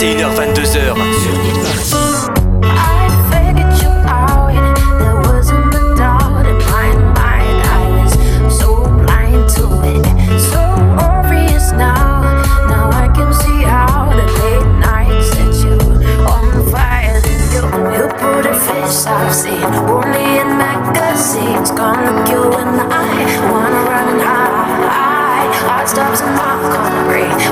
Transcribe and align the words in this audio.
21h, 0.00 0.34
22h. 0.34 0.94
Sur 1.22 1.49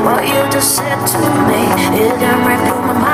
What 0.09 0.27
you 0.27 0.51
just 0.51 0.75
said 0.75 1.07
to 1.07 1.19
me 1.19 1.61
in 2.03 2.19
my 2.19 2.95
mind. 2.95 3.08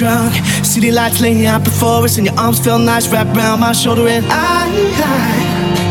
drunk. 0.00 0.32
City 0.64 0.90
lights 0.90 1.20
laying 1.20 1.44
out 1.44 1.62
before 1.62 2.04
us, 2.04 2.16
and 2.16 2.26
your 2.26 2.34
arms 2.38 2.58
felt 2.58 2.80
nice 2.80 3.06
wrapped 3.12 3.36
around 3.36 3.60
my 3.60 3.72
shoulder. 3.72 4.08
And 4.08 4.24
I, 4.30 4.32
I 4.32 4.34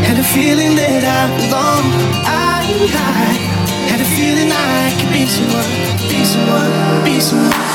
had 0.08 0.18
a 0.18 0.24
feeling 0.34 0.74
that 0.74 1.04
I 1.18 1.20
belong. 1.38 1.84
I, 2.26 2.66
I 2.90 2.92
had 3.90 4.00
a 4.00 4.08
feeling 4.16 4.50
I 4.50 4.90
could 4.98 5.12
be 5.14 5.22
someone, 5.36 5.70
be 6.10 6.20
someone, 6.32 6.72
be 7.04 7.14
someone. 7.20 7.70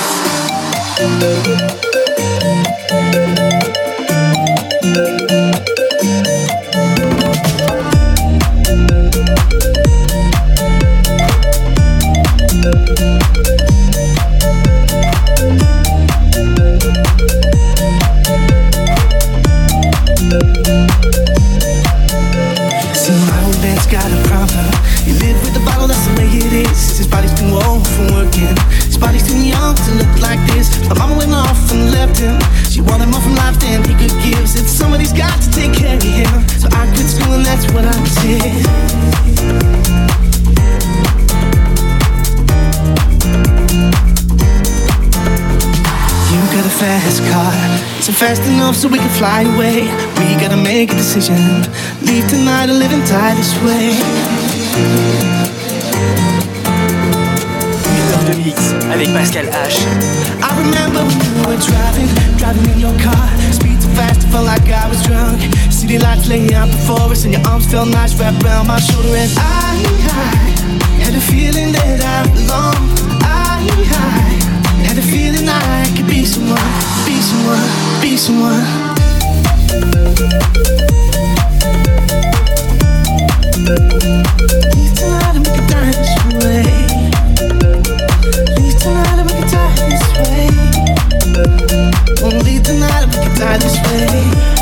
just 48.46 48.56
enough 48.56 48.76
so 48.76 48.88
we 48.88 48.98
can 48.98 49.10
fly 49.10 49.42
away. 49.42 49.82
We 50.18 50.36
gotta 50.42 50.58
make 50.58 50.92
a 50.92 50.96
decision. 50.96 51.38
Leave 52.02 52.28
tonight 52.30 52.70
or 52.70 52.74
live 52.74 52.92
and 52.92 53.06
die 53.08 53.34
this 53.36 53.54
way. 53.64 53.94
Heure 58.10 58.26
de 58.30 58.36
mix 58.44 58.74
avec 58.92 59.14
Pascal 59.14 59.48
H. 59.48 59.86
I 60.42 60.52
remember 60.58 61.02
when 61.04 61.20
we 61.36 61.56
were 61.56 61.62
driving, 61.62 62.10
driving 62.38 62.70
in 62.74 62.80
your 62.80 62.96
car. 63.00 63.28
Speed 63.52 63.82
too 63.82 63.90
fast, 63.96 64.24
I 64.26 64.30
felt 64.32 64.46
like 64.46 64.70
I 64.70 64.88
was 64.90 65.02
drunk. 65.04 65.42
City 65.72 65.98
lights 65.98 66.28
laying 66.28 66.54
out 66.54 66.70
before 66.70 67.12
us, 67.12 67.26
and 67.26 67.34
your 67.34 67.46
arms 67.48 67.66
felt 67.66 67.90
nice 67.90 68.14
wrapped 68.20 68.44
around 68.44 68.68
my 68.68 68.80
shoulder. 68.80 69.16
And 69.16 69.32
I, 69.38 69.84
I 70.10 70.46
had 71.04 71.14
a 71.16 71.22
feeling 71.22 71.72
that 71.74 72.00
I 72.02 72.18
belong. 72.34 72.76
I, 73.22 73.70
I 73.92 74.25
feeling 75.06 75.48
I 75.48 75.86
could 75.96 76.08
be 76.08 76.26
someone, 76.26 76.58
be 77.06 77.22
someone, 77.22 77.70
be 78.02 78.18
someone. 78.18 78.66
Leave 84.76 84.94
tonight 84.96 85.36
and 85.36 85.46
we 85.46 85.52
can 85.54 85.66
die 85.68 85.92
this 85.92 86.14
way. 86.42 86.66
Leave 88.58 88.78
tonight 88.80 89.18
and 89.20 89.28
we 89.30 89.34
can 89.40 89.48
die 89.52 89.76
this 89.90 90.06
way. 90.22 90.48
Only 92.24 92.42
leave 92.44 92.64
tonight 92.64 93.04
and 93.04 93.12
we 93.12 93.18
can 93.24 93.34
die 93.40 93.58
this 93.58 93.78
way. 93.86 94.56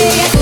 Yeah. 0.00 0.39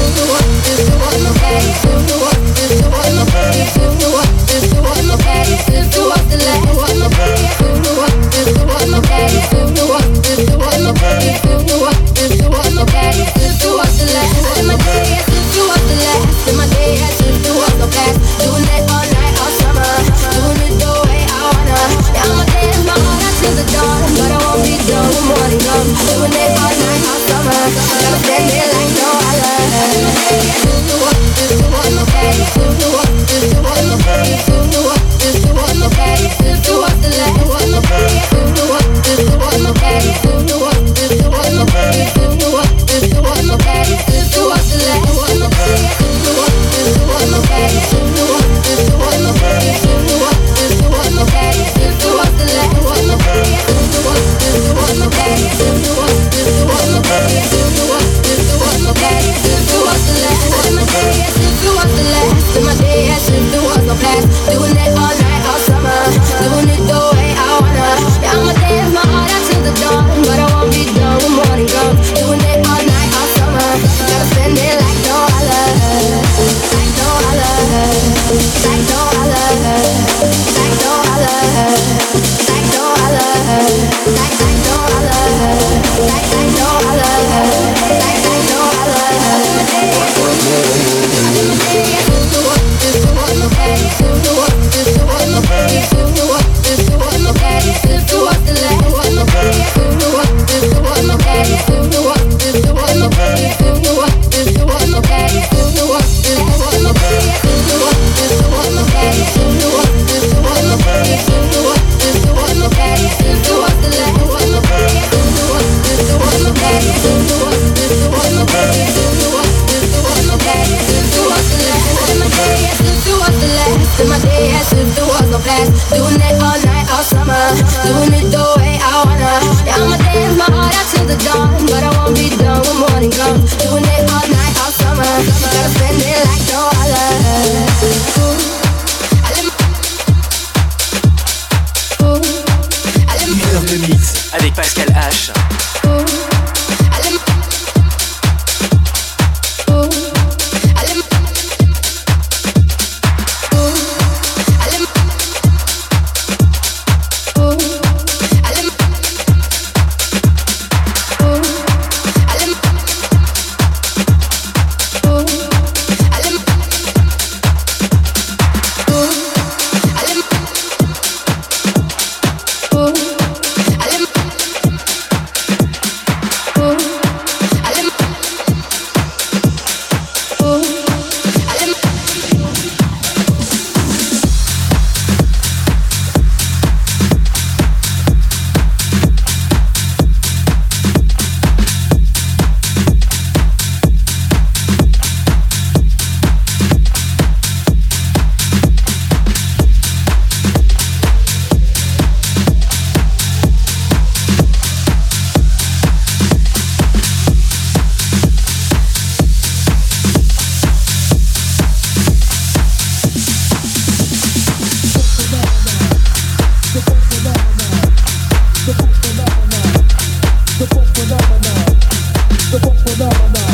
phenomena, 222.99 223.45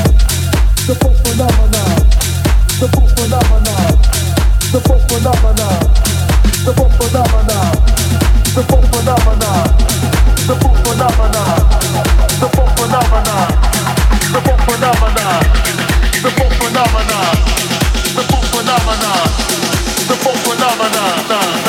the 0.87 0.95
phenomena, 0.95 1.85
the 2.79 2.89
phenomena. 20.17 21.64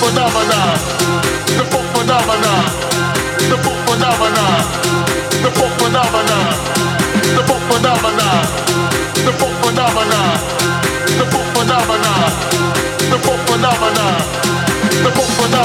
phenomena, 0.00 0.60
the 1.46 1.64
phenomena, 1.92 2.54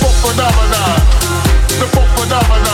pop 0.00 0.14
phenomena, 0.22 0.82
the 1.78 1.86
pop 1.92 2.08
phenomena. 2.16 2.71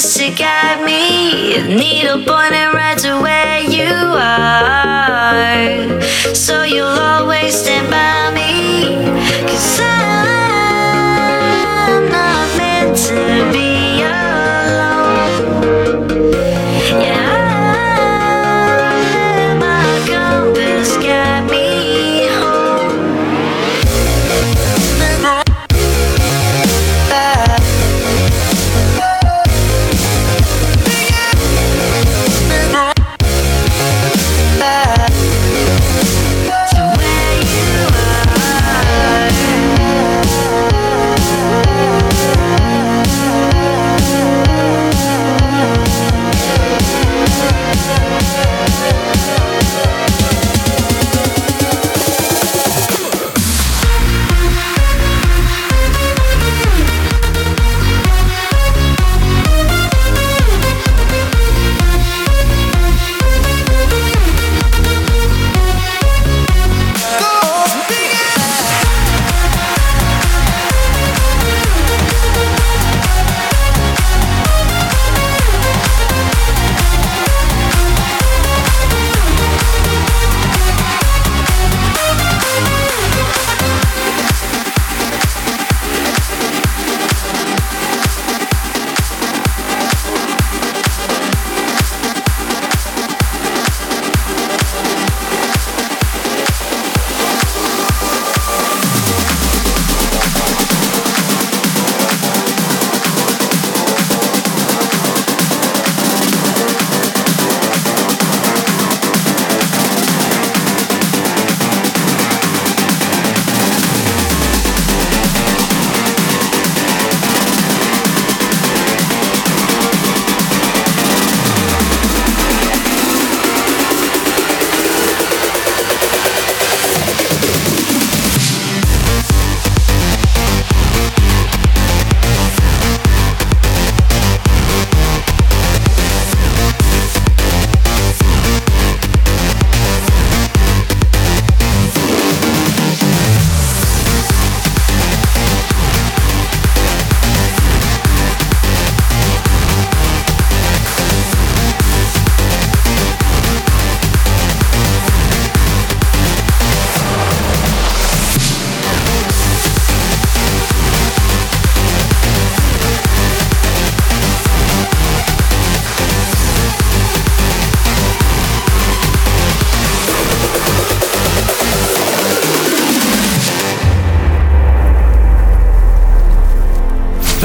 H 0.00 0.16
22h, 2.24 3.39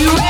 you? 0.00 0.29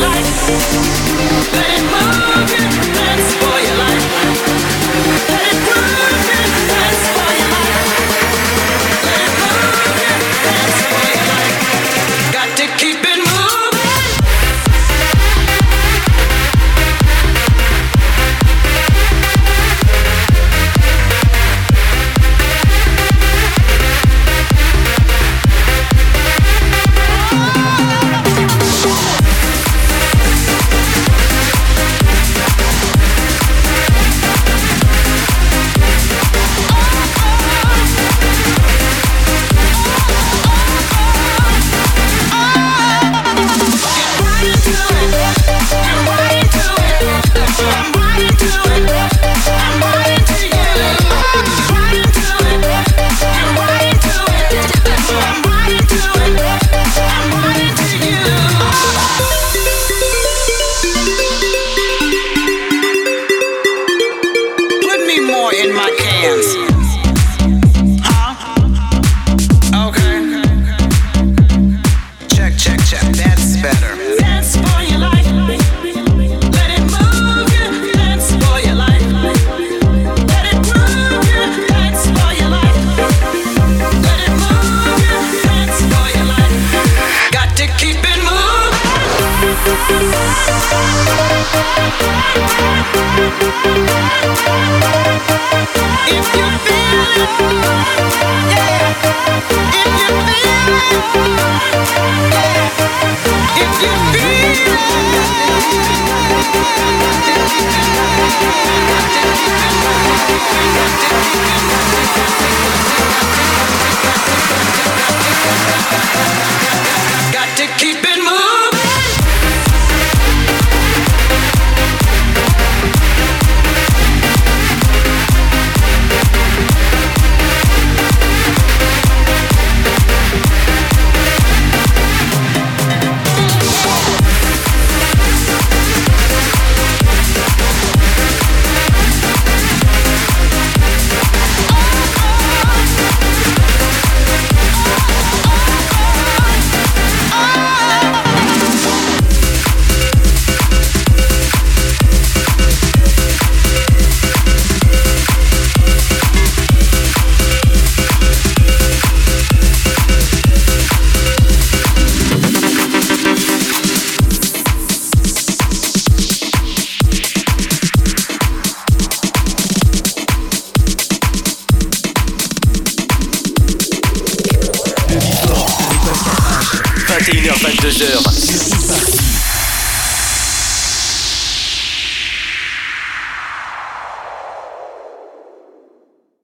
light. 0.00 0.26
Let 1.52 1.70
it 1.78 1.84
burn, 1.90 2.94
that's 2.94 3.35